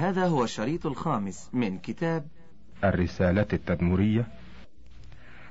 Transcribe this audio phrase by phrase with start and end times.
[0.00, 2.26] هذا هو الشريط الخامس من كتاب
[2.84, 4.26] الرسالة التدمرية.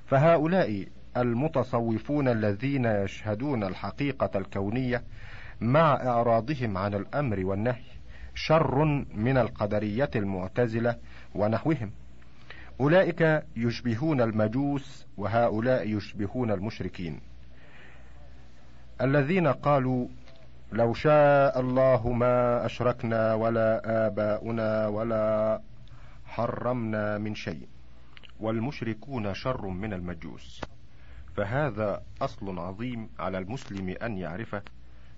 [0.05, 0.87] فهؤلاء
[1.17, 5.03] المتصوفون الذين يشهدون الحقيقة الكونية
[5.61, 7.83] مع إعراضهم عن الأمر والنهي
[8.35, 8.85] شر
[9.15, 10.95] من القدرية المعتزلة
[11.35, 11.91] ونحوهم.
[12.79, 17.19] أولئك يشبهون المجوس وهؤلاء يشبهون المشركين.
[19.01, 20.07] الذين قالوا
[20.71, 25.61] لو شاء الله ما أشركنا ولا آباؤنا ولا
[26.25, 27.67] حرمنا من شيء
[28.39, 30.61] والمشركون شر من المجوس.
[31.37, 34.61] فهذا أصل عظيم على المسلم أن يعرفه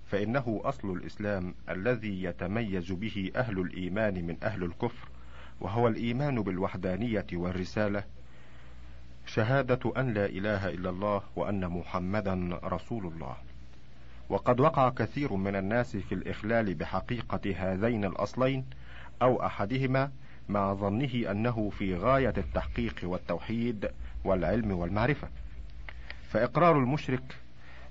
[0.06, 5.08] فإنه أصل الإسلام الذي يتميز به أهل الإيمان من أهل الكفر
[5.60, 8.04] وهو الإيمان بالوحدانية والرسالة.
[9.26, 13.36] شهادة أن لا إله إلا الله وأن محمدا رسول الله.
[14.32, 18.64] وقد وقع كثير من الناس في الإخلال بحقيقة هذين الأصلين
[19.22, 20.10] أو أحدهما
[20.48, 23.90] مع ظنه أنه في غاية التحقيق والتوحيد
[24.24, 25.28] والعلم والمعرفة.
[26.30, 27.36] فإقرار المشرك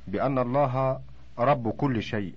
[0.07, 1.01] بأن الله
[1.39, 2.35] رب كل شيء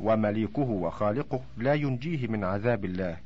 [0.00, 3.16] ومليكه وخالقه لا ينجيه من عذاب الله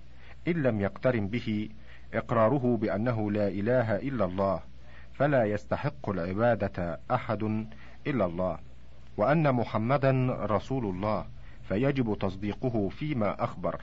[0.48, 1.68] إن لم يقترن به
[2.14, 4.60] إقراره بأنه لا إله إلا الله
[5.14, 7.66] فلا يستحق العبادة أحد
[8.06, 8.69] إلا الله.
[9.20, 11.26] وأن محمدا رسول الله
[11.68, 13.80] فيجب تصديقه فيما أخبر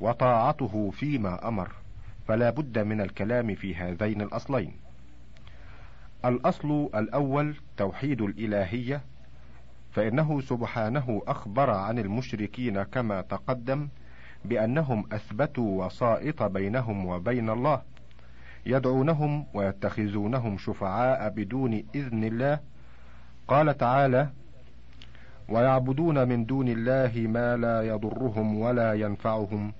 [0.00, 1.70] وطاعته فيما أمر
[2.28, 4.72] فلا بد من الكلام في هذين الأصلين.
[6.24, 9.00] الأصل الأول توحيد الإلهية
[9.92, 13.88] فإنه سبحانه أخبر عن المشركين كما تقدم
[14.44, 17.82] بأنهم أثبتوا وسائط بينهم وبين الله
[18.66, 22.60] يدعونهم ويتخذونهم شفعاء بدون إذن الله.
[23.48, 24.28] قال تعالى
[25.52, 29.72] ويعبدون من دون الله ما لا يضرهم ولا ينفعهم.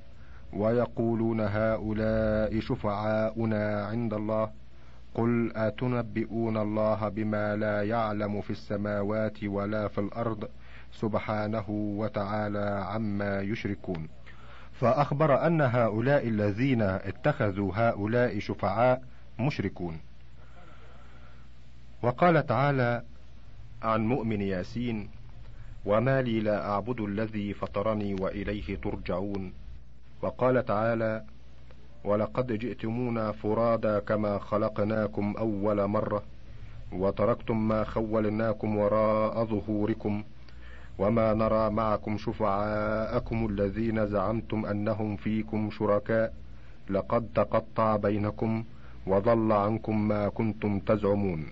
[0.52, 4.50] ويقولون هؤلاء شفعاؤنا عند الله.
[5.14, 10.48] قل أتنبئون الله بما لا يعلم في السماوات ولا في الأرض
[10.92, 14.08] سبحانه وتعالى عما يشركون.
[14.80, 19.02] فأخبر أن هؤلاء الذين اتخذوا هؤلاء شفعاء
[19.40, 20.00] مشركون.
[22.02, 23.02] وقال تعالى
[23.82, 25.21] عن مؤمن ياسين
[25.84, 29.52] وما لي لا أعبد الذي فطرني وإليه ترجعون.
[30.22, 31.24] وقال تعالى
[32.04, 36.22] ولقد جئتمونا فرادا كما خلقناكم أول مرة
[36.92, 40.24] وتركتم ما خولناكم وراء ظهوركم
[40.98, 46.32] وما نرى معكم شفعاءكم الذين زعمتم أنهم فيكم شركاء.
[46.90, 48.64] لقد تقطع بينكم
[49.06, 51.46] وضل عنكم ما كنتم تزعمون.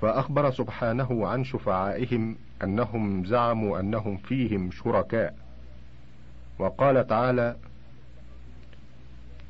[0.00, 5.34] فأخبر سبحانه عن شفعائهم أنهم زعموا أنهم فيهم شركاء.
[6.58, 7.56] وقال تعالى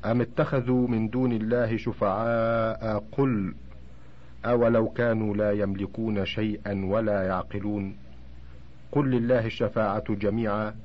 [0.05, 3.55] أم اتخذوا من دون الله شفعاء؟ قل
[4.45, 7.95] أولو كانوا لا يملكون شيئا ولا يعقلون.
[8.91, 10.75] قل لله الشفاعة جميعا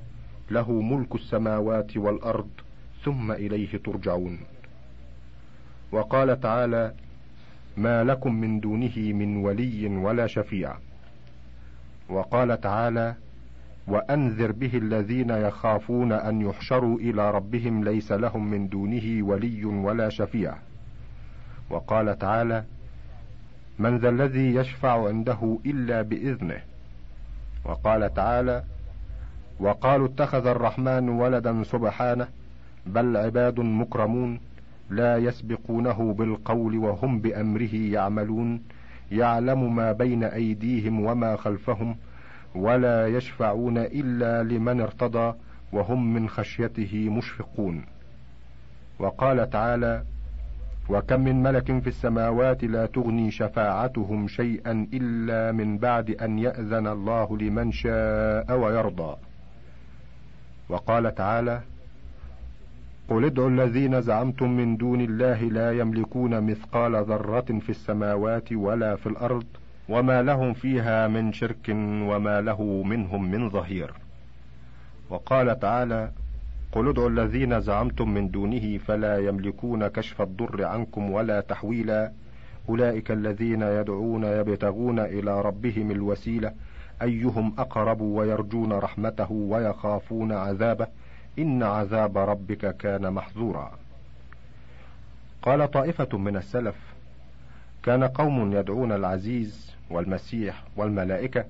[0.51, 2.49] له ملك السماوات والأرض
[3.03, 4.39] ثم إليه ترجعون.
[5.91, 6.93] وقال تعالى
[7.77, 10.88] ما لكم من دونه من ولي ولا شفيع.
[12.09, 13.15] وقال تعالى
[13.87, 20.55] وأنذر به الذين يخافون أن يحشروا إلى ربهم ليس لهم من دونه ولي ولا شفيع.
[21.69, 22.63] وقال تعالى
[23.79, 26.61] من ذا الذي يشفع عنده إلا بإذنه.
[27.65, 28.63] وقال تعالى
[29.59, 32.27] وقالوا اتخذ الرحمن ولدا سبحانه
[32.85, 34.39] بل عباد مكرمون
[34.89, 38.61] لا يسبقونه بالقول وهم بأمره يعملون.
[39.11, 41.95] يعلم ما بين أيديهم وما خلفهم
[42.55, 45.33] ولا يشفعون إلا لمن ارتضى
[45.71, 47.85] وهم من خشيته مشفقون.
[48.99, 50.03] وقال تعالى
[50.89, 57.37] وكم من ملك في السماوات لا تغني شفاعتهم شيئا إلا من بعد أن يأذن الله
[57.37, 59.15] لمن شاء ويرضى.
[60.69, 61.61] وقال تعالى
[63.09, 69.07] قل ادعوا الذين زعمتم من دون الله لا يملكون مثقال ذرة في السماوات ولا في
[69.09, 69.45] الأرض
[69.89, 71.69] وما لهم فيها من شرك
[72.09, 73.93] وما له منهم من ظهير.
[75.09, 76.11] وقال تعالى
[76.71, 82.11] قل ادعوا الذين زعمتم من دونه فلا يملكون كشف الضر عنكم ولا تحويلا.
[82.69, 86.51] أولئك الذين يدعون يبتغون إلى ربهم الوسيلة.
[87.01, 90.87] أيهم أقرب ويرجون رحمته ويخافون عذابه.
[91.39, 93.71] إن عذاب ربك كان محذورا
[95.41, 96.75] قال طائفة من السلف
[97.83, 101.45] كان قوم يدعون العزيز والمسيح والملائكة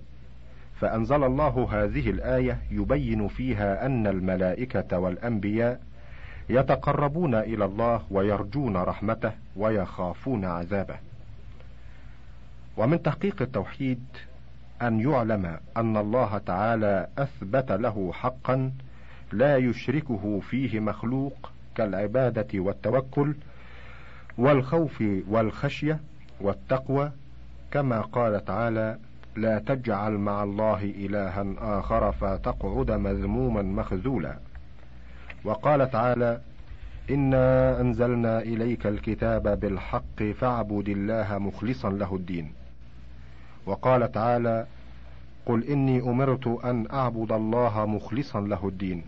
[0.79, 5.81] فأنزل الله هذه الآية يبين فيها أن الملائكة والأنبياء
[6.49, 10.95] يتقربون إلى الله ويرجون رحمته ويخافون عذابه.
[12.77, 14.03] ومن تحقيق التوحيد
[14.81, 18.71] أن يعلم أن الله تعالى أثبت له حقا
[19.31, 23.35] لا يشركه فيه مخلوق كالعبادة والتوكل
[24.37, 25.99] والخوف والخشية
[26.41, 27.11] والتقوى
[27.71, 28.97] كما قال تعالى
[29.35, 31.45] لا تجعل مع الله إلها
[31.79, 34.37] آخر فتقعد مذموما مخذولا
[35.43, 36.41] وقال تعالى
[37.09, 42.51] إنا أنزلنا إليك الكتاب بالحق فاعبد الله مخلصا له الدين
[43.65, 44.65] وقال تعالى
[45.45, 49.03] قل إني أمرت أن أعبد الله مخلصا له الدين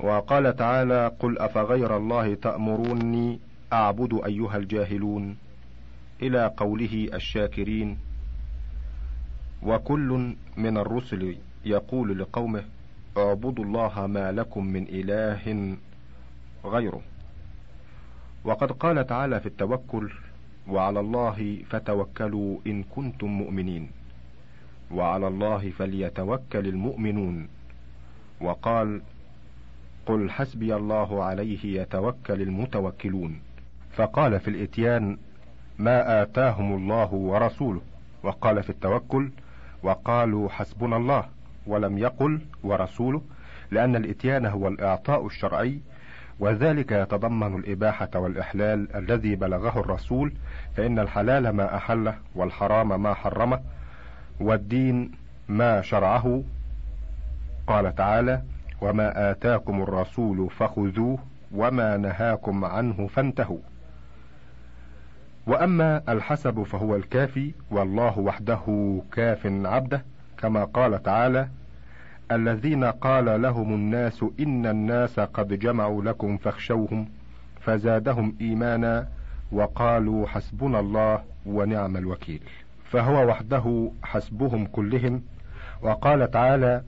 [0.00, 3.40] وقال تعالى قل أفغير الله تأمروني
[3.72, 5.36] أعبد أيها الجاهلون
[6.22, 7.98] إلى قوله الشاكرين
[9.62, 12.64] وكل من الرسل يقول لقومه
[13.16, 15.76] اعبدوا الله ما لكم من إله
[16.64, 17.00] غيره.
[18.44, 20.10] وقد قال تعالى في التوكل
[20.68, 23.90] وعلى الله فتوكلوا إن كنتم مؤمنين
[24.90, 27.48] وعلى الله فليتوكل المؤمنون.
[28.40, 29.00] وقال
[30.08, 33.40] قل حسبي الله عليه يتوكل المتوكلون.
[33.92, 35.18] فقال في الإتيان
[35.78, 37.80] ما آتاهم الله ورسوله.
[38.22, 39.30] وقال في التوكل
[39.82, 41.24] وقالوا حسبنا الله
[41.66, 43.22] ولم يقل ورسوله
[43.70, 45.80] لأن الإتيان هو الإعطاء الشرعي
[46.40, 50.32] وذلك يتضمن الإباحة والإحلال الذي بلغه الرسول
[50.76, 53.60] فإن الحلال ما أحله والحرام ما حرمه
[54.40, 55.10] والدين
[55.48, 56.42] ما شرعه.
[57.66, 58.42] قال تعالى
[58.80, 61.18] وما آتاكم الرسول فخذوه
[61.54, 63.58] وما نهاكم عنه فانتهوا.
[65.46, 70.04] وأما الحسب فهو الكافي والله وحده كاف عبده
[70.38, 71.48] كما قال تعالى
[72.32, 77.08] الذين قال لهم الناس إن الناس قد جمعوا لكم فاخشوهم
[77.60, 79.08] فزادهم إيمانا
[79.52, 82.42] وقالوا حسبنا الله ونعم الوكيل.
[82.90, 85.22] فهو وحده حسبهم كلهم
[85.82, 86.82] وقال تعالى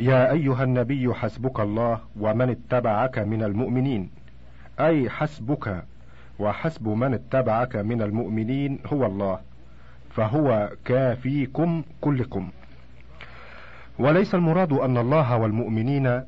[0.00, 4.10] يا أيها النبي حسبك الله ومن اتبعك من المؤمنين.
[4.80, 5.84] أي حسبك
[6.38, 9.38] وحسب من اتبعك من المؤمنين هو الله
[10.10, 12.48] فهو كافيكم كلكم.
[13.98, 16.22] وليس المراد أن الله والمؤمنين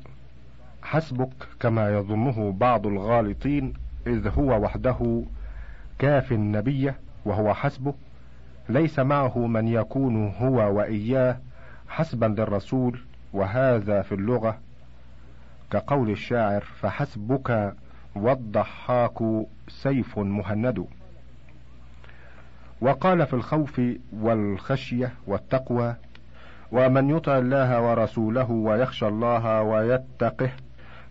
[0.83, 3.73] حسبك كما يظنه بعض الغالطين
[4.07, 5.23] إذ هو وحده
[5.99, 6.91] كاف النبي
[7.25, 7.93] وهو حسبه.
[8.69, 11.37] ليس معه من يكون هو وإياه
[11.87, 12.99] حسبا للرسول
[13.33, 14.57] وهذا في اللغة
[15.71, 17.73] كقول الشاعر فحسبك
[18.15, 20.85] والضحاك سيف مهند.
[22.81, 23.81] وقال في الخوف
[24.13, 25.95] والخشية والتقوى
[26.71, 30.51] ومن يطع الله ورسوله ويخشى الله ويتقه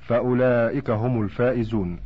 [0.01, 2.01] فأولئك هم الفائزون.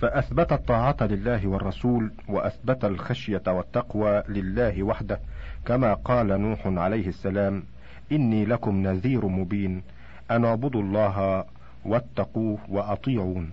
[0.00, 5.20] فأثبت الطاعة لله والرسول وأثبت الخشية والتقوى لله وحده
[5.66, 7.62] كما قال نوح عليه السلام
[8.12, 9.82] إني لكم نذير مبين.
[10.30, 11.44] أن اعبدوا الله
[11.84, 13.50] واتقوه وأطيعون.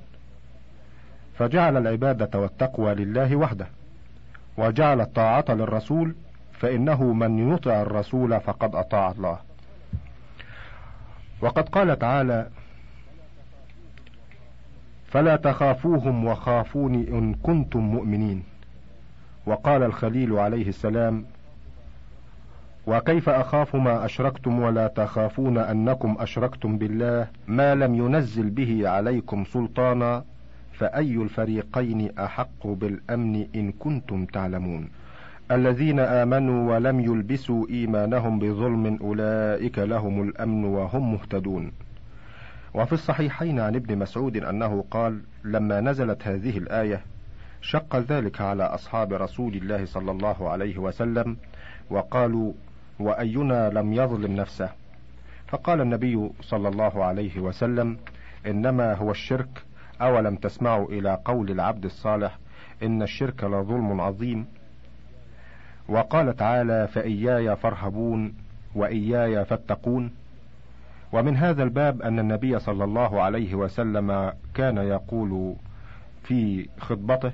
[1.38, 3.68] فجعل العبادة والتقوى لله وحده.
[4.58, 6.16] وجعل الطاعة للرسول
[6.54, 9.40] فإنه من يطع الرسول فقد أطاع الله.
[11.42, 12.50] وقد قال تعالى
[15.08, 18.44] فلا تخافوهم وخافوني إن كنتم مؤمنين.
[19.46, 21.26] وقال الخليل عليه السلام
[22.88, 30.24] وكيف أخاف ما أشركتم ولا تخافون أنكم أشركتم بالله ما لم ينزل به عليكم سلطانا
[30.74, 34.90] فأي الفريقين أحق بالأمن إن كنتم تعلمون
[35.52, 41.72] الذين آمنوا ولم يلبسوا إيمانهم بظلم أولئك لهم الأمن وهم مهتدون
[42.74, 47.02] وفي الصحيحين عن ابن مسعود أنه قال لما نزلت هذه الآية
[47.62, 51.38] شق ذلك على أصحاب رسول الله صلى الله عليه وسلم
[51.90, 52.54] وقالوا
[53.00, 54.70] وأينا لم يظلم نفسه.
[55.48, 57.98] فقال النبي صلى الله عليه وسلم
[58.48, 59.64] إنما هو الشرك
[60.02, 62.38] أولم تسمعوا إلى قول العبد الصالح
[62.84, 64.46] إن الشرك لظلم عظيم؟
[65.90, 68.34] وقال تعالى فإياي فارهبون
[68.76, 70.12] وإياي فاتقون.
[71.14, 75.56] ومن هذا الباب أن النبي صلى الله عليه وسلم كان يقول
[76.24, 77.32] في خطبته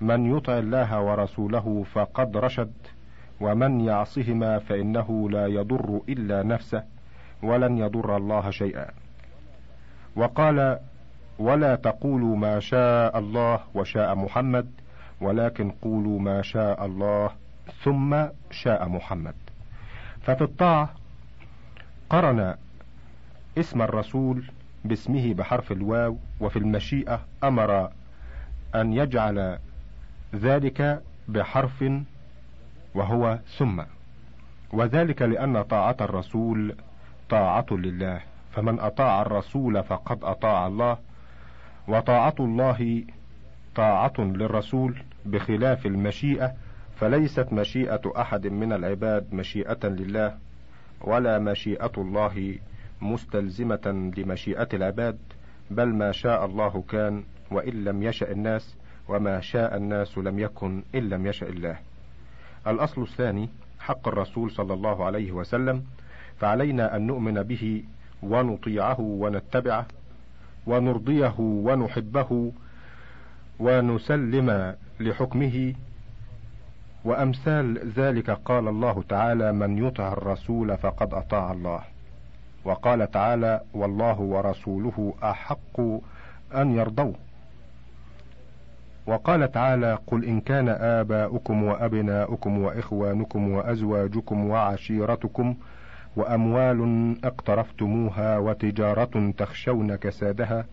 [0.00, 2.72] من يطع الله ورسوله فقد رشد.
[3.40, 6.84] ومن يعصهما فإنه لا يضر إلا نفسه
[7.42, 8.86] ولن يضر الله شيئا.
[10.16, 10.78] وقال
[11.38, 14.70] ولا تقولوا ما شاء الله وشاء محمد
[15.20, 17.30] ولكن قولوا ما شاء الله
[17.84, 18.16] ثم
[18.50, 19.34] شاء محمد.
[20.22, 20.90] ففي الطاعة
[22.10, 22.54] قرن
[23.58, 24.44] اسم الرسول
[24.84, 27.90] باسمه بحرف الواو وفي المشيئة أمر
[28.74, 29.58] أن يجعل
[30.34, 31.84] ذلك بحرف
[32.98, 33.82] وهو ثم.
[34.72, 36.74] وذلك لأن طاعة الرسول
[37.30, 38.20] طاعة لله.
[38.52, 40.98] فمن أطاع الرسول فقد أطاع الله.
[41.88, 43.04] وطاعة الله
[43.74, 46.52] طاعة للرسول بخلاف المشيئة
[46.96, 50.34] فليست مشيئة أحد من العباد مشيئة لله
[51.00, 52.58] ولا مشيئة الله
[53.00, 55.18] مستلزمة لمشيئة العباد
[55.70, 58.76] بل ما شاء الله كان وإن لم يشأ الناس
[59.08, 61.87] وما شاء الناس لم يكن إن لم يشأ الله.
[62.70, 63.48] الأصل الثاني
[63.80, 65.84] حق الرسول صلى الله عليه وسلم
[66.40, 67.84] فعلينا أن نؤمن به
[68.22, 69.86] ونطيعه ونتبعه
[70.66, 72.52] ونرضيه ونحبه
[73.60, 75.74] ونسلم لحكمه.
[77.04, 81.80] وأمثال ذلك قال الله تعالى من يطع الرسول فقد أطاع الله
[82.64, 85.80] وقال تعالى والله ورسوله أحق
[86.54, 87.14] أن يرضوه
[89.08, 95.54] وقال تعالى قل إن كان آباؤكم وأبناؤكم وإخوانكم وأزواجكم وعشيرتكم
[96.16, 100.64] وأموال اقترفتموها وتجارة تخشون كسادها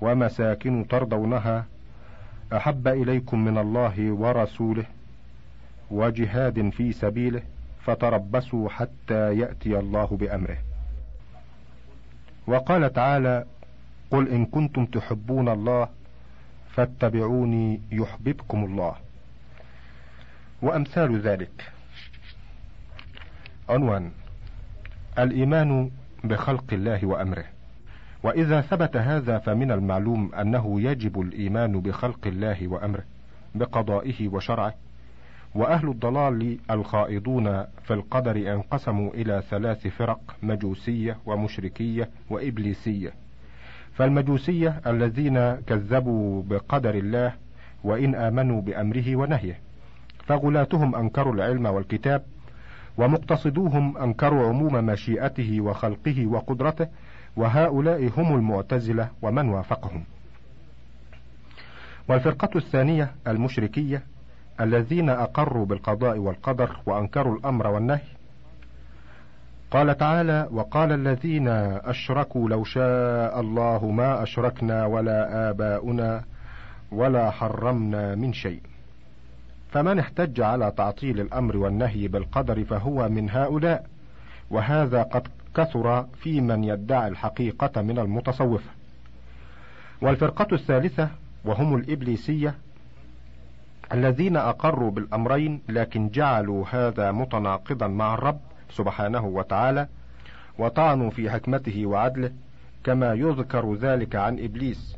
[0.00, 1.66] ومساكن ترضونها
[2.52, 4.84] أحب إليكم من الله ورسوله
[5.90, 7.42] وجهاد في سبيله
[7.80, 10.58] فتربصوا حتى يأتي الله بأمره.
[12.46, 13.44] وقال تعالى
[14.10, 15.88] قل إن كنتم تحبون الله
[16.72, 18.94] فاتبعوني يحببكم الله.
[20.62, 21.72] وأمثال ذلك.
[23.68, 24.10] عنوان
[25.18, 25.90] الإيمان
[26.24, 27.44] بخلق الله وأمره.
[28.22, 33.04] وإذا ثبت هذا فمن المعلوم أنه يجب الإيمان بخلق الله وأمره
[33.54, 34.74] بقضائه وشرعه.
[35.54, 43.21] وأهل الضلال الخائضون في القدر انقسموا إلى ثلاث فرق مجوسية ومشركية وإبليسية.
[43.94, 47.32] فالمجوسية الذين كذبوا بقدر الله
[47.84, 49.58] وإن آمنوا بأمره ونهيه
[50.26, 52.22] فغلاتهم أنكروا العلم والكتاب
[52.98, 56.88] ومقتصدوهم أنكروا عموم مشيئته وخلقه وقدرته
[57.36, 60.04] وهؤلاء هم المعتزلة ومن وافقهم.
[62.08, 64.02] والفرقة الثانية المشركية
[64.60, 68.00] الذين أقروا بالقضاء والقدر وأنكروا الأمر والنهي
[69.72, 76.24] قال تعالى وقال الذين أشركوا لو شاء الله ما أشركنا ولا آباؤنا
[76.92, 78.60] ولا حرمنا من شيء.
[79.70, 83.86] فمن احتج على تعطيل الأمر والنهي بالقدر فهو من هؤلاء.
[84.50, 88.70] وهذا قد كثر في من يدعي الحقيقة من المتصوفة
[90.02, 91.08] والفرقة الثالثة
[91.44, 92.54] وهم الإبليسية
[93.92, 98.40] الذين أقروا بالأمرين لكن جعلوا هذا متناقضا مع الرب.
[98.76, 99.86] سبحانه وتعالى
[100.58, 102.30] وطعنوا في حكمته وعدله
[102.84, 104.96] كما يذكر ذلك عن إبليس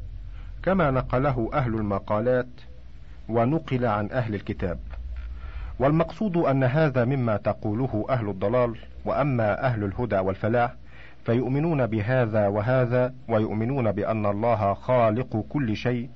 [0.62, 2.47] كما نقله أهل المقالات
[3.28, 4.78] ونقل عن أهل الكتاب.
[5.78, 10.75] والمقصود أن هذا مما تقوله أهل الضلال وأما أهل الهدى والفلاح
[11.25, 16.09] فيؤمنون بهذا وهذا ويؤمنون بأن الله خالق كل شيء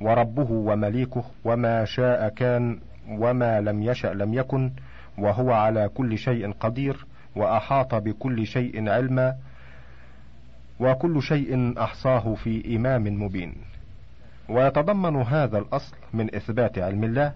[0.00, 2.78] وربه ومليكه وما شاء كان
[3.10, 4.70] وما لم يشأ لم يكن
[5.20, 9.36] وهو على كل شيء قدير وأحاط بكل شيء علما
[10.80, 13.54] وكل شيء أحصاه في إمام مبين.
[14.48, 17.32] ويتضمن هذا الأصل من إثبات علم الله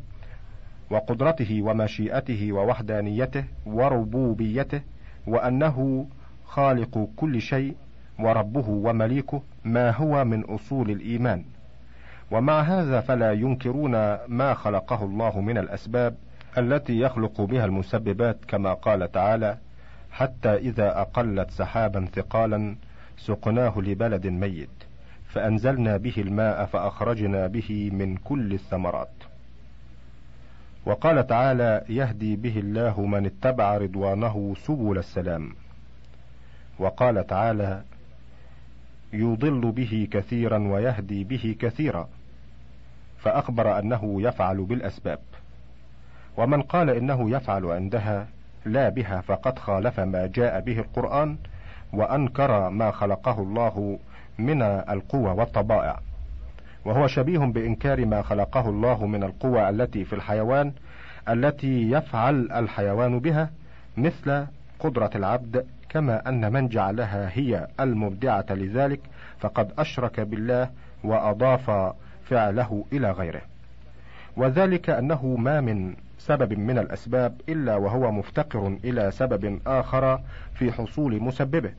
[0.91, 4.81] وقدرته ومشيئته ووحدانيته وربوبيته
[5.27, 6.07] وأنه
[6.45, 7.75] خالق كل شيء
[8.19, 11.45] وربه ومليكه ما هو من أصول الإيمان.
[12.31, 13.93] ومع هذا فلا ينكرون
[14.29, 16.15] ما خلقه الله من الأسباب
[16.59, 19.59] التي يخلق بها المسببات كما قال تعالى
[20.13, 22.77] حتى إذا أقلت سحابا ثقالا
[23.19, 24.69] سقناه لبلد ميت
[25.29, 29.09] فأنزلنا به الماء فأخرجنا به من كل الثمرات.
[30.87, 35.55] وقال تعالى يهدي به الله من اتبع رضوانه سبل السلام.
[36.79, 37.83] وقال تعالى
[39.13, 42.09] يضل به كثيرا ويهدي به كثيرا.
[43.19, 45.21] فأخبر أنه يفعل بالأسباب.
[46.37, 48.27] ومن قال إنه يفعل عندها
[48.65, 51.37] لا بها فقد خالف ما جاء به القرآن
[51.93, 53.99] وأنكر ما خلقه الله
[54.39, 56.01] من القوى والطبائع.
[56.85, 60.73] وهو شبيه بإنكار ما خلقه الله من القوى التي في الحيوان
[61.29, 63.51] التي يفعل الحيوان بها
[63.97, 64.47] مثل
[64.81, 69.01] قدرة العبد كما أن من جعلها هي المبدعة لذلك
[69.39, 70.71] فقد أشرك بالله
[71.05, 73.43] وأضاف فعله إلى غيره.
[74.37, 80.21] وذلك أنه ما من سبب من الأسباب إلا وهو مفتقر إلى سبب آخر
[80.55, 81.73] في حصول مسببه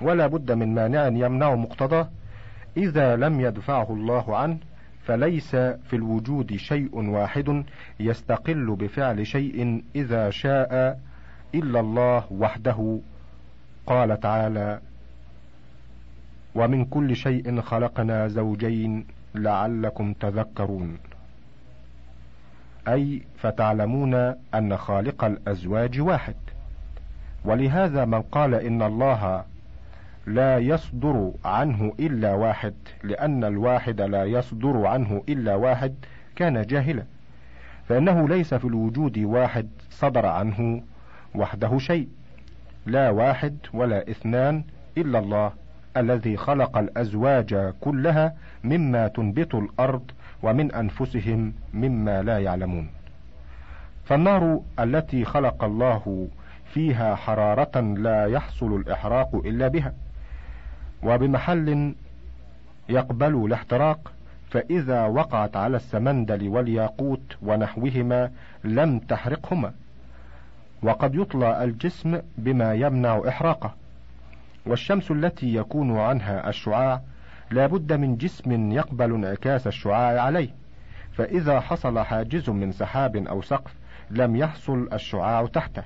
[0.00, 2.08] ولا بد من مانع يمنع مقتضاه.
[2.76, 4.58] إذا لم يدفعه الله عنه
[5.04, 7.64] فليس في الوجود شيء واحد
[8.00, 11.00] يستقل بفعل شيء إذا شاء
[11.54, 12.98] إلا الله وحده.
[13.86, 14.80] قال تعالى
[16.54, 20.98] ومن كل شيء خلقنا زوجين لعلكم تذكرون
[22.88, 24.14] أي فتعلمون
[24.54, 26.34] أن خالق الأزواج واحد.
[27.44, 29.44] ولهذا من قال إن الله
[30.26, 35.94] لا يصدر عنه إلا واحد لأن الواحد لا يصدر عنه إلا واحد
[36.36, 37.02] كان جاهلا.
[37.88, 40.82] فإنه ليس في الوجود واحد صدر عنه
[41.34, 42.08] وحده شيء
[42.86, 44.64] لا واحد ولا اثنان
[44.98, 45.52] إلا الله
[45.96, 50.10] الذي خلق الأزواج كلها مما تنبت الأرض
[50.44, 52.90] ومن أنفسهم مما لا يعلمون.
[54.04, 56.28] فالنار التي خلق الله
[56.64, 59.92] فيها حرارة لا يحصل الإحراق إلا بها.
[61.02, 61.94] وبمحل
[62.88, 64.12] يقبل الاحتراق
[64.50, 68.30] فإذا وقعت على السمندل والياقوت ونحوهما
[68.64, 69.72] لم تحرقهما.
[70.82, 73.74] وقد يطلى الجسم بما يمنع إحراقه.
[74.66, 77.00] والشمس التي يكون عنها الشعاع
[77.54, 80.48] لا بد من جسم يقبل انعكاس الشعاع عليه.
[81.12, 83.74] فإذا حصل حاجز من سحاب أو سقف
[84.10, 85.82] لم يحصل الشعاع تحته.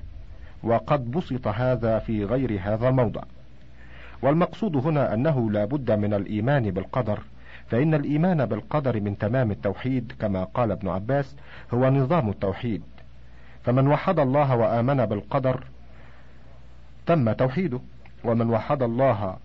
[0.63, 3.21] وقد بسط هذا في غير هذا الموضع.
[4.21, 7.19] والمقصود هنا أنه لا بد من الإيمان بالقدر.
[7.67, 11.35] فإن الإيمان بالقدر من تمام التوحيد كما قال ابن عباس
[11.73, 12.83] هو نظام التوحيد.
[13.63, 15.63] فمن وحد الله وآمن بالقدر
[17.05, 17.79] تم توحيده.
[18.23, 19.37] ومن وحد الله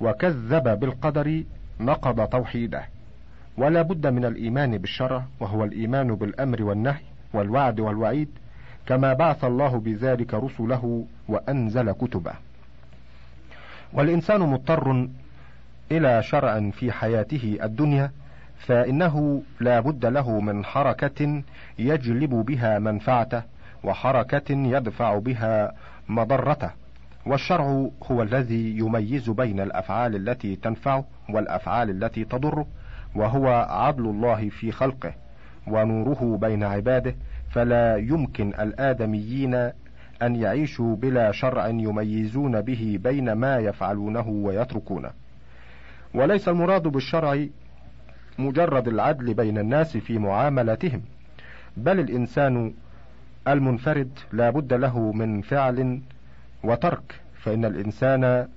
[0.00, 1.44] وكذب بالقدر
[1.80, 2.84] نقض توحيده.
[3.56, 7.00] ولا بد من الإيمان بالشرع وهو الإيمان بالأمر والنهي
[7.32, 8.28] والوعد والوعيد
[8.86, 12.32] كما بعث الله بذلك رسله وأنزل كتبه.
[13.92, 15.08] والإنسان مضطر
[15.92, 18.10] إلى شرع في حياته الدنيا
[18.58, 21.42] فإنه لا بد له من حركة
[21.78, 23.42] يجلب بها منفعته
[23.84, 25.72] وحركة يدفع بها
[26.08, 26.70] مضرته.
[27.30, 32.66] والشرع هو الذي يميز بين الأفعال التي تنفعه والأفعال التي تضره
[33.14, 35.14] وهو عدل الله في خلقه
[35.66, 37.14] ونوره بين عباده
[37.50, 39.54] فلا يمكن الآدميين
[40.22, 45.10] أن يعيشوا بلا شرع يميزون به بين ما يفعلونه ويتركونه.
[46.14, 47.46] وليس المراد بالشرع
[48.38, 51.02] مجرد العدل بين الناس في معاملتهم
[51.76, 52.74] بل الإنسان
[53.48, 56.00] المنفرد لا بد له من فعل
[56.64, 58.48] وترك فإن الإنسان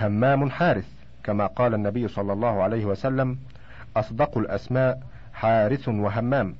[0.00, 0.88] همام حارث
[1.24, 3.38] كما قال النبي صلى الله عليه وسلم
[3.96, 5.00] أصدق الأسماء
[5.34, 6.54] حارث وهمام.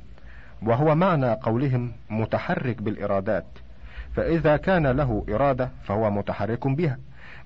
[0.62, 3.44] وهو معنى قولهم متحرك بالإرادات
[4.16, 6.99] فإذا كان له إرادة فهو متحرك بها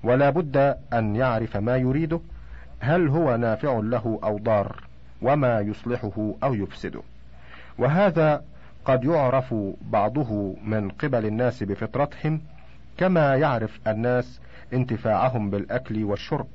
[0.03, 2.19] ولا بد أن يعرف ما يريده
[2.79, 4.83] هل هو نافع له أو ضار
[5.21, 7.01] وما يصلحه أو يفسده.
[7.77, 8.43] وهذا
[8.85, 12.41] قد يعرف بعضه من قبل الناس بفطرتهم
[12.99, 14.39] كما يعرف الناس
[14.73, 16.47] انتفاعهم بالأكل والشرب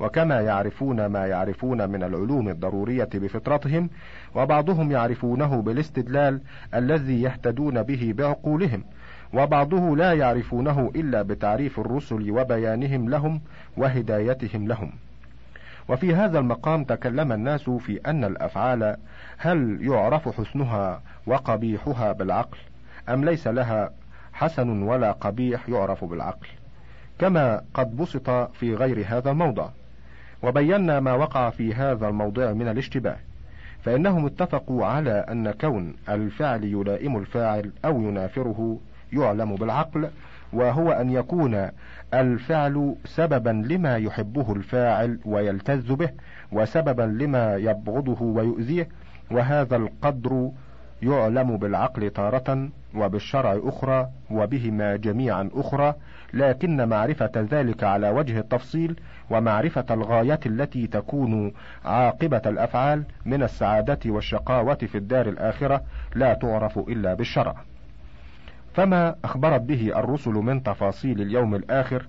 [0.00, 3.90] وكما يعرفون ما يعرفون من العلوم الضرورية بفطرتهم
[4.34, 6.40] وبعضهم يعرفونه بالاستدلال
[6.74, 8.84] الذي يهتدون به بعقولهم
[9.34, 13.40] وبعضه لا يعرفونه إلا بتعريف الرسل وبيانهم لهم
[13.76, 14.92] وهدايتهم لهم.
[15.88, 18.96] وفي هذا المقام تكلم الناس في أن الأفعال
[19.38, 22.58] هل يعرف حسنها وقبيحها بالعقل
[23.08, 23.90] أم ليس لها
[24.32, 26.46] حسن ولا قبيح يعرف بالعقل
[27.18, 29.68] كما قد بسط في غير هذا الموضع.
[30.42, 33.16] وبينا ما وقع في هذا الموضع من الاشتباه
[33.82, 38.78] فإنهم اتفقوا على أن كون الفعل يلائم الفاعل أو ينافره
[39.12, 40.08] يعلم بالعقل
[40.52, 41.68] وهو أن يكون
[42.14, 46.10] الفعل سببا لما يحبه الفاعل ويلتز به
[46.52, 48.88] وسببا لما يبغضه ويؤذيه
[49.30, 50.50] وهذا القدر
[51.02, 55.94] يعلم بالعقل تارة وبالشرع أخرى وبهما جميعا أخرى
[56.34, 61.52] لكن معرفة ذلك على وجه التفصيل ومعرفة الغاية التي تكون
[61.84, 65.82] عاقبة الأفعال من السعادة والشقاوة في الدار الآخرة
[66.14, 67.54] لا تعرف إلا بالشرع.
[68.74, 72.06] فما أخبرت به الرسل من تفاصيل اليوم الآخر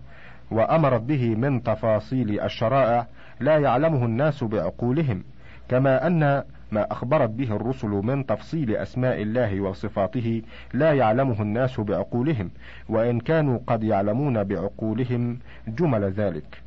[0.52, 3.08] وأمرت به من تفاصيل الشرائع
[3.40, 5.24] لا يعلمه الناس بعقولهم
[5.70, 10.42] كما أن ما أخبرت به الرسل من تفصيل أسماء الله وصفاته
[10.74, 12.50] لا يعلمه الناس بعقولهم
[12.90, 16.62] وإن كانوا قد يعلمون بعقولهم جمل ذلك.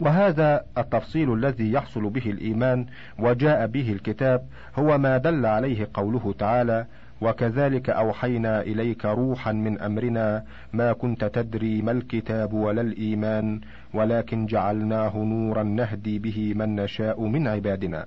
[0.00, 2.86] وهذا التفصيل الذي يحصل به الإيمان
[3.18, 4.46] وجاء به الكتاب
[4.78, 6.86] هو ما دل عليه قوله تعالى
[7.20, 13.60] وكذلك أوحينا إليك روحا من أمرنا ما كنت تدري ما الكتاب ولا الإيمان
[13.94, 18.06] ولكن جعلناه نورا نهدي به من نشاء من عبادنا.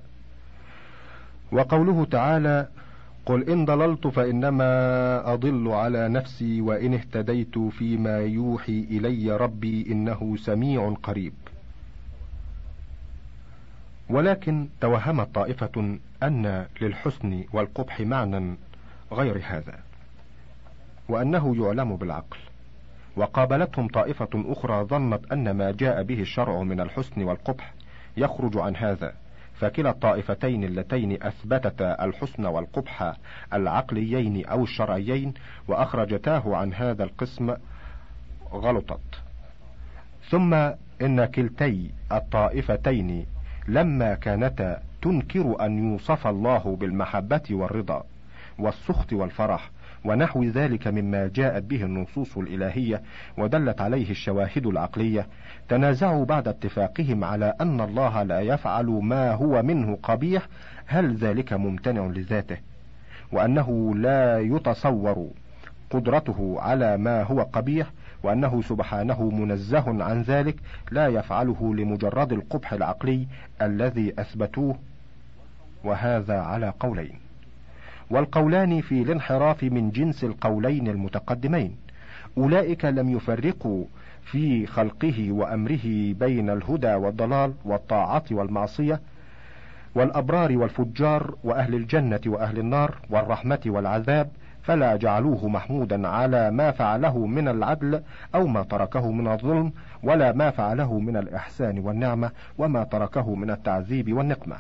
[1.51, 2.67] وقوله تعالى
[3.25, 10.95] قل ان ضللت فانما اضل على نفسي وان اهتديت فيما يوحي الي ربي انه سميع
[11.03, 11.33] قريب.
[14.09, 18.55] ولكن توهمت طائفة أن للحسن والقبح معنى
[19.11, 19.79] غير هذا
[21.09, 22.37] وأنه يعلم بالعقل.
[23.15, 27.73] وقابلتهم طائفة أخرى ظنت أن ما جاء به الشرع من الحسن والقبح
[28.17, 29.13] يخرج عن هذا.
[29.59, 33.13] فكلا الطائفتين اللتين أثبتتا الحسن والقبح
[33.53, 35.33] العقليين أو الشرعيين
[35.67, 37.55] وأخرجتاه عن هذا القسم
[38.53, 39.21] غلطت.
[40.29, 40.53] ثم
[41.01, 43.25] إن كلتي الطائفتين
[43.67, 48.03] لما كانتا تنكر أن يوصف الله بالمحبة والرضا
[48.59, 49.69] والسخط والفرح
[50.07, 53.01] ونحو ذلك مما جاءت به النصوص الإلهية
[53.37, 55.27] ودلت عليه الشواهد العقلية.
[55.69, 60.47] تنازعوا بعد اتفاقهم على أن الله لا يفعل ما هو منه قبيح
[60.85, 62.57] هل ذلك ممتنع لذاته؟
[63.31, 65.27] وأنه لا يتصور
[65.89, 67.87] قدرته على ما هو قبيح
[68.23, 70.55] وأنه سبحانه منزه عن ذلك
[70.91, 73.27] لا يفعله لمجرد القبح العقلي
[73.61, 74.75] الذي أثبتوه.
[75.83, 77.26] وهذا على قولين.
[78.09, 81.75] والقولان في الانحراف من جنس القولين المتقدمين.
[82.37, 83.85] أولئك لم يفرقوا
[84.23, 88.99] في خلقه وأمره بين الهدى والضلال والطاعة والمعصية
[89.95, 94.29] والأبرار والفجار وأهل الجنة وأهل النار والرحمة والعذاب
[94.63, 98.01] فلا جعلوه محمودا على ما فعله من العدل
[98.35, 99.71] أو ما تركه من الظلم
[100.03, 104.55] ولا ما فعله من الإحسان والنعمة وما تركه من التعذيب والنقمة.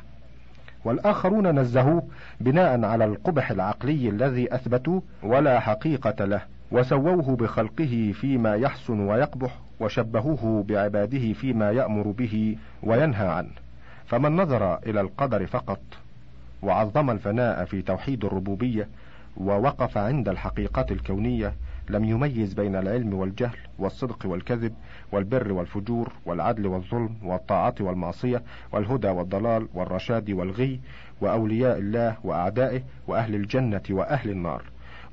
[0.87, 2.03] والآخرون نزهوه
[2.39, 10.65] بناء على القبح العقلي الذي أثبتوه ولا حقيقة له وسووه بخلقه فيما يحسن ويقبح وشبهوه
[10.67, 13.51] بعباده فيما يأمر به وينهى عنه.
[14.05, 15.79] فمن نظر إلى القدر فقط
[16.61, 18.87] وعظم الفناء في توحيد الربوبية
[19.37, 21.53] ووقف عند الحقيقة الكونية
[21.89, 24.73] لم يميز بين العلم والجهل والصدق والكذب
[25.11, 30.79] والبر والفجور والعدل والظلم والطاعة والمعصية والهدى والضلال والرشاد والغي
[31.21, 34.63] وأولياء الله وأعدائه وأهل الجنة وأهل النار.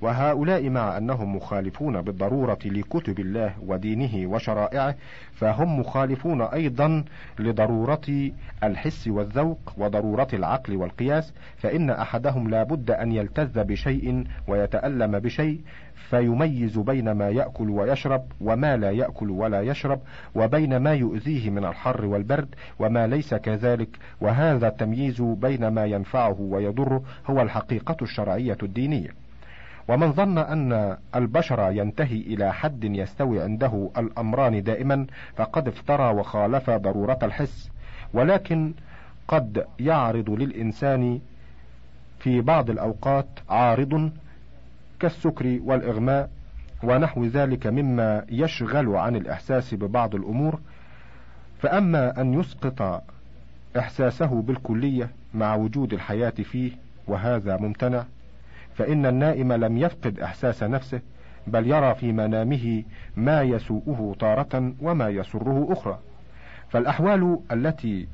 [0.05, 4.95] وهؤلاء مع أنهم مخالفون بالضرورة لكتب الله ودينه وشرائعه
[5.33, 7.05] فهم مخالفون أيضا
[7.38, 8.31] لضرورة
[8.64, 15.61] الحس والذوق وضرورة العقل والقياس فإن أحدهم لا بد أن يلتذ بشيء ويتألم بشيء
[15.95, 20.01] فيميز بين ما يأكل ويشرب وما لا يأكل ولا يشرب
[20.35, 23.88] وبين ما يؤذيه من الحر والبرد وما ليس كذلك
[24.21, 29.24] وهذا التمييز بين ما ينفعه ويضره هو الحقيقة الشرعية الدينية.
[29.88, 37.18] ومن ظن أن البشر ينتهي إلى حد يستوي عنده الأمران دائما فقد افترى وخالف ضرورة
[37.23, 37.70] الحس.
[38.14, 38.75] ولكن
[39.29, 41.20] قد يعرض للإنسان
[42.18, 44.12] في بعض الأوقات عارض
[45.01, 46.31] كالسكر والإغماء
[46.83, 50.61] ونحو ذلك مما يشغل عن الإحساس ببعض الأمور.
[51.59, 53.03] فأما أن يسقط
[53.79, 56.73] إحساسه بالكلية مع وجود الحياة فيه
[57.07, 58.05] وهذا ممتنع.
[58.75, 61.01] فإن النائم لم يفقد إحساس نفسه
[61.47, 62.83] بل يرى في منامه
[63.17, 65.99] ما يسوءه تارة وما يسره أخرى.
[66.69, 68.07] فالأحوال التي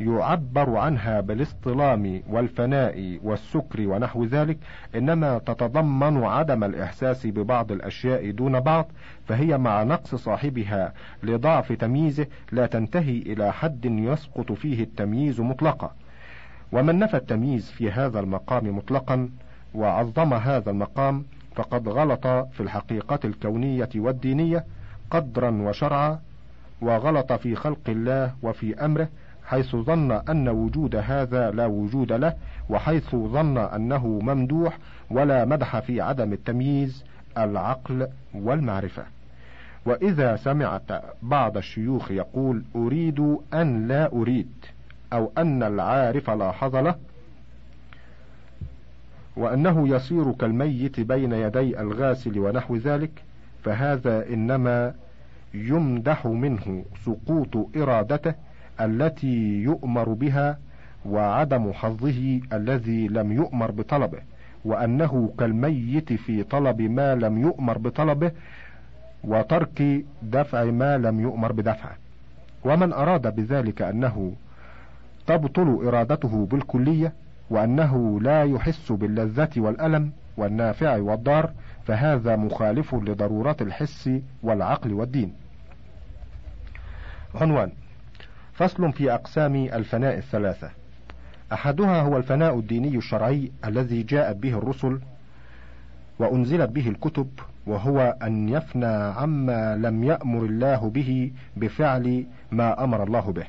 [0.00, 4.58] يعبر عنها بالاصطلام والفناء والسكر ونحو ذلك
[4.94, 8.92] إنما تتضمن عدم الإحساس ببعض الأشياء دون بعض
[9.28, 15.94] فهي مع نقص صاحبها لضعف تمييزه لا تنتهي إلى حد يسقط فيه التمييز مطلقا.
[16.72, 19.28] ومن نفى التمييز في هذا المقام مطلقا
[19.74, 24.64] وعظم هذا المقام فقد غلط في الحقيقة الكونية والدينية
[25.10, 26.18] قدرا وشرعا
[26.80, 29.08] وغلط في خلق الله وفي أمره
[29.46, 32.34] حيث ظن أن وجود هذا لا وجود له
[32.70, 34.78] وحيث ظن أنه ممدوح
[35.10, 37.04] ولا مدح في عدم التمييز
[37.38, 39.02] العقل والمعرفة.
[39.86, 44.52] وإذا سمعت بعض الشيوخ يقول أريد أن لا أريد
[45.12, 46.94] أو أن العارف لاحظ له
[49.36, 53.10] وأنه يصير كالميت بين يدي الغاسل ونحو ذلك
[53.64, 54.94] فهذا إنما
[55.54, 58.34] يمدح منه سقوط إرادته
[58.80, 60.58] التي يؤمر بها
[61.06, 64.18] وعدم حظه الذي لم يؤمر بطلبه
[64.64, 68.32] وأنه كالميت في طلب ما لم يؤمر بطلبه
[69.24, 71.96] وترك دفع ما لم يؤمر بدفعه.
[72.64, 74.32] ومن أراد بذلك أنه
[75.26, 77.12] تبطل إرادته بالكلية
[77.52, 81.52] وأنه لا يحس باللذة والألم والنافع والضار
[81.86, 84.10] فهذا مخالف لضرورات الحس
[84.42, 85.32] والعقل والدين.
[87.34, 87.72] عنوان
[88.52, 90.70] فصل في أقسام الفناء الثلاثة.
[91.52, 95.00] أحدها هو الفناء الديني الشرعي الذي جاءت به الرسل
[96.18, 97.28] وأنزلت به الكتب
[97.66, 103.46] وهو أن يفنى عما لم يأمر الله به بفعل ما أمر الله به.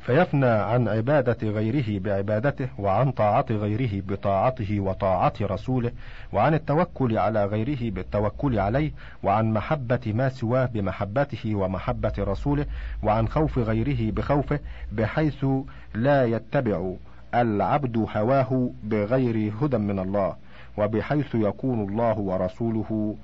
[0.00, 5.92] فيفنى عن عبادة غيره بعبادته وعن طاعة غيره بطاعته وطاعة رسوله
[6.32, 8.90] وعن التوكل على غيره بالتوكل عليه
[9.22, 12.66] وعن محبة ما سواه بمحبته ومحبة رسوله
[13.02, 14.60] وعن خوف غيره بخوفه
[14.92, 15.46] بحيث
[15.94, 16.92] لا يتبع
[17.34, 20.36] العبد هواه بغير هدى من الله
[20.78, 23.16] وبحيث يكون الله ورسوله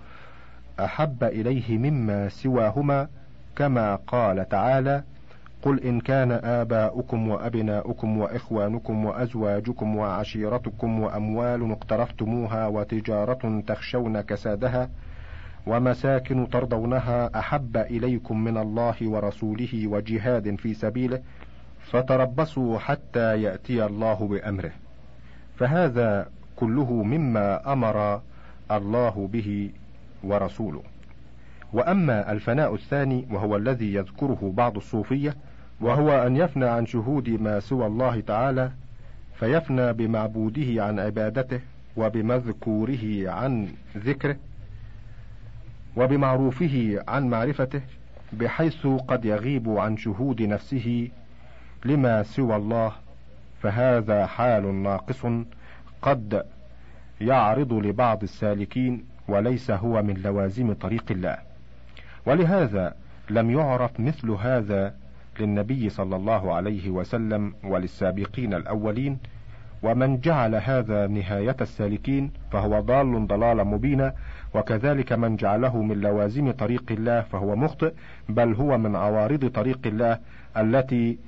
[0.81, 3.09] أحب إليه مما سواهما
[3.57, 5.03] كما قال تعالى
[5.65, 14.91] قل إن كان آباؤكم وأبناؤكم وإخوانكم وأزواجكم وعشيرتكم وأموال اقترفتموها وتجارة تخشون كسادها
[15.67, 21.21] ومساكن ترضونها أحب إليكم من الله ورسوله وجهاد في سبيله
[21.81, 24.73] فتربصوا حتى يأتي الله بأمره.
[25.57, 28.21] فهذا كله مما أمر
[28.71, 29.71] الله به
[30.25, 30.83] ورسوله.
[31.73, 35.37] وأما الفناء الثاني وهو الذي يذكره بعض الصوفية
[35.81, 38.71] وهو أن يفنى عن شهود ما سوى الله تعالى
[39.39, 41.61] فيفنى بمعبوده عن عبادته
[41.97, 44.37] وبمذكوره عن ذكره
[45.97, 47.81] وبمعروفه عن معرفته
[48.33, 51.09] بحيث قد يغيب عن شهود نفسه
[51.85, 52.93] لما سوى الله
[53.63, 55.27] فهذا حال ناقص
[56.03, 56.45] قد
[57.21, 61.39] يعرض لبعض السالكين وليس هو من لوازم طريق الله.
[62.27, 62.95] ولهذا
[63.31, 64.95] لم يعرف مثل هذا
[65.41, 69.19] للنبي صلى الله عليه وسلم وللسابقين الأولين
[69.83, 74.15] ومن جعل هذا نهاية السالكين فهو ضال ضلالا مبينا
[74.55, 77.93] وكذلك من جعله من لوازم طريق الله فهو مخطئ
[78.29, 80.19] بل هو من عوارض طريق الله
[80.57, 81.19] التي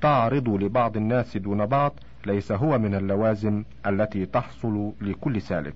[0.00, 1.92] تعرض لبعض الناس دون بعض
[2.26, 5.74] ليس هو من اللوازم التي تحصل لكل سالك.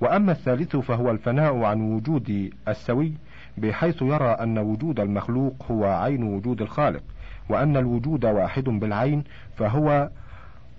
[0.00, 3.12] وأما الثالث فهو الفناء عن وجود السوي
[3.58, 7.02] بحيث يرى أن وجود المخلوق هو عين وجود الخالق
[7.48, 9.24] وأن الوجود واحد بالعين
[9.56, 10.08] فهو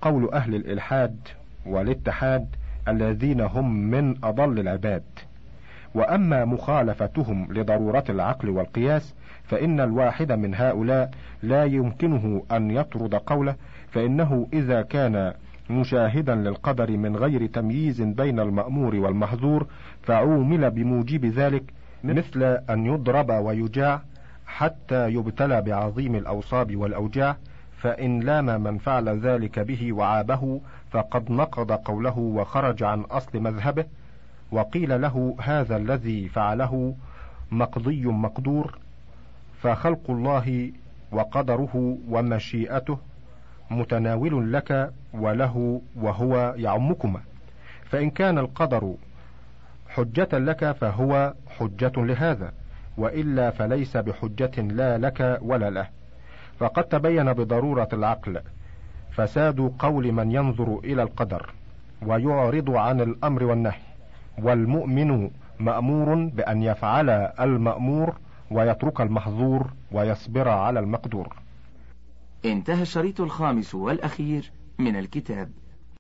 [0.02, 1.16] قول أهل الإلحاد
[1.66, 2.48] والاتحاد
[2.88, 5.04] الذين هم من أضل العباد.
[5.96, 11.12] وأما مخالفتهم لضرورة العقل والقياس فإن الواحد من هؤلاء
[11.44, 13.56] لا يمكنه أن يطرد قوله
[13.92, 15.34] فإنه إذا كان
[15.70, 19.68] مشاهدا للقدر من غير تمييز بين المأمور والمحظور
[20.04, 21.64] فعومل بموجب ذلك
[22.04, 24.02] مثل أن يضرب ويجاع
[24.46, 27.36] حتى يبتلى بعظيم الأوصاب والأوجاع
[27.78, 30.62] فإن لام من فعل ذلك به وعابه
[30.92, 33.86] فقد نقض قوله وخرج عن أصل مذهبه
[34.52, 36.96] وقيل له هذا الذي فعله
[37.52, 38.78] مقضي مقدور
[39.62, 40.72] فخلق الله
[41.12, 42.98] وقدره ومشيئته
[43.72, 47.20] متناول لك وله وهو يعمكما.
[47.86, 48.96] فإن كان القدر
[49.94, 52.54] حجة لك فهو حجة لهذا
[52.98, 55.88] وإلا فليس بحجة لا لك ولا له.
[56.60, 58.42] فقد تبين بضرورة العقل
[59.12, 61.54] فساد قول من ينظر إلى القدر
[62.02, 63.82] ويعرض عن الأمر والنهي
[64.38, 65.30] والمؤمن
[65.60, 68.16] مأمور بأن يفعل المأمور
[68.52, 71.36] ويترك المحظور ويصبر على المقدور.
[72.46, 75.50] انتهى الشريط الخامس والأخير من الكتاب.